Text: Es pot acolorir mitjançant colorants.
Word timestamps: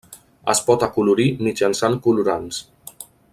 Es 0.53 0.61
pot 0.69 0.85
acolorir 0.87 1.27
mitjançant 1.49 1.99
colorants. 2.07 2.63